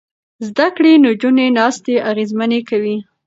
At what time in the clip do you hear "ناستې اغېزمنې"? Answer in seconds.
1.57-2.59